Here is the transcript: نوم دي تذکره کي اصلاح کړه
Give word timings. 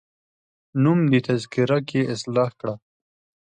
نوم 0.83 0.99
دي 1.11 1.19
تذکره 1.27 1.77
کي 1.89 2.01
اصلاح 2.13 2.49
کړه 2.59 2.75